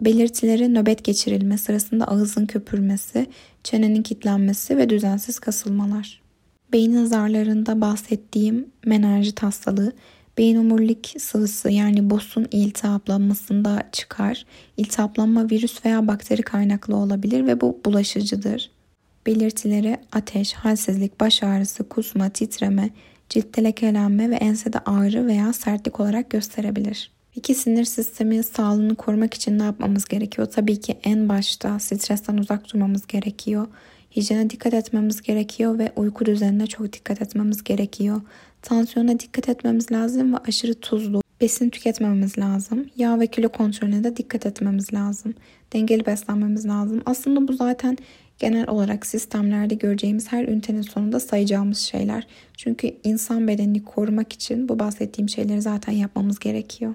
Belirtileri 0.00 0.74
nöbet 0.74 1.04
geçirilme 1.04 1.58
sırasında 1.58 2.04
ağızın 2.08 2.46
köpürmesi, 2.46 3.26
çenenin 3.64 4.02
kilitlenmesi 4.02 4.76
ve 4.76 4.90
düzensiz 4.90 5.38
kasılmalar. 5.38 6.22
Beyin 6.72 7.04
zarlarında 7.04 7.80
bahsettiğim 7.80 8.66
menenjit 8.86 9.42
hastalığı 9.42 9.92
beyin 10.38 10.56
omurilik 10.56 11.14
sıvısı 11.18 11.70
yani 11.70 12.10
BOS'un 12.10 12.46
iltihaplanmasında 12.50 13.82
çıkar. 13.92 14.46
İltihaplanma 14.76 15.50
virüs 15.50 15.84
veya 15.84 16.08
bakteri 16.08 16.42
kaynaklı 16.42 16.96
olabilir 16.96 17.46
ve 17.46 17.60
bu 17.60 17.80
bulaşıcıdır. 17.84 18.70
Belirtileri 19.26 19.96
ateş, 20.12 20.52
halsizlik, 20.52 21.20
baş 21.20 21.42
ağrısı, 21.42 21.88
kusma, 21.88 22.28
titreme, 22.28 22.90
ciltte 23.28 23.64
lekelenme 23.64 24.30
ve 24.30 24.34
ensede 24.34 24.78
ağrı 24.78 25.26
veya 25.26 25.52
sertlik 25.52 26.00
olarak 26.00 26.30
gösterebilir. 26.30 27.13
İki 27.36 27.54
sinir 27.54 27.84
sistemi 27.84 28.42
sağlığını 28.42 28.94
korumak 28.94 29.34
için 29.34 29.58
ne 29.58 29.62
yapmamız 29.62 30.04
gerekiyor? 30.04 30.48
Tabii 30.52 30.80
ki 30.80 30.98
en 31.04 31.28
başta 31.28 31.78
stresten 31.78 32.36
uzak 32.36 32.72
durmamız 32.72 33.06
gerekiyor. 33.06 33.66
Hijyene 34.16 34.50
dikkat 34.50 34.74
etmemiz 34.74 35.22
gerekiyor 35.22 35.78
ve 35.78 35.92
uyku 35.96 36.26
düzenine 36.26 36.66
çok 36.66 36.92
dikkat 36.92 37.22
etmemiz 37.22 37.64
gerekiyor. 37.64 38.20
Tansiyona 38.62 39.20
dikkat 39.20 39.48
etmemiz 39.48 39.92
lazım 39.92 40.32
ve 40.32 40.36
aşırı 40.48 40.74
tuzlu 40.74 41.20
besin 41.40 41.70
tüketmememiz 41.70 42.38
lazım. 42.38 42.86
Yağ 42.96 43.20
ve 43.20 43.26
kilo 43.26 43.48
kontrolüne 43.48 44.04
de 44.04 44.16
dikkat 44.16 44.46
etmemiz 44.46 44.94
lazım. 44.94 45.34
Dengeli 45.72 46.06
beslenmemiz 46.06 46.66
lazım. 46.66 47.02
Aslında 47.06 47.48
bu 47.48 47.52
zaten 47.52 47.98
genel 48.38 48.68
olarak 48.68 49.06
sistemlerde 49.06 49.74
göreceğimiz 49.74 50.32
her 50.32 50.48
ünitenin 50.48 50.82
sonunda 50.82 51.20
sayacağımız 51.20 51.78
şeyler. 51.78 52.26
Çünkü 52.56 52.96
insan 53.04 53.48
bedenini 53.48 53.84
korumak 53.84 54.32
için 54.32 54.68
bu 54.68 54.78
bahsettiğim 54.78 55.28
şeyleri 55.28 55.62
zaten 55.62 55.92
yapmamız 55.92 56.38
gerekiyor. 56.38 56.94